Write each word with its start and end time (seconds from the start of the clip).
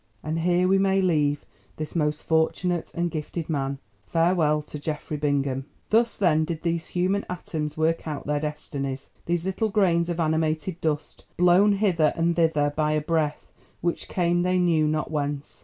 And 0.23 0.39
here 0.39 0.67
we 0.67 0.79
may 0.79 0.99
leave 0.99 1.45
this 1.77 1.95
most 1.95 2.23
fortunate 2.23 2.91
and 2.95 3.11
gifted 3.11 3.51
man. 3.51 3.77
Farewell 4.07 4.63
to 4.63 4.79
Geoffrey 4.79 5.15
Bingham. 5.15 5.59
ENVOI. 5.59 5.91
Thus, 5.91 6.17
then, 6.17 6.43
did 6.43 6.63
these 6.63 6.87
human 6.97 7.23
atoms 7.29 7.77
work 7.77 8.07
out 8.07 8.25
their 8.25 8.39
destinies, 8.39 9.11
these 9.27 9.45
little 9.45 9.69
grains 9.69 10.09
of 10.09 10.19
animated 10.19 10.81
dust, 10.81 11.25
blown 11.37 11.73
hither 11.73 12.13
and 12.15 12.35
thither 12.35 12.73
by 12.75 12.93
a 12.93 12.99
breath 13.01 13.51
which 13.81 14.07
came 14.07 14.41
they 14.41 14.57
knew 14.57 14.87
not 14.87 15.11
whence. 15.11 15.59